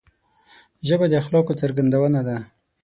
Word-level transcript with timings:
ژبه 0.87 1.05
د 1.09 1.13
اخلاقو 1.21 1.59
څرګندونه 1.61 2.19
ده 2.27 2.37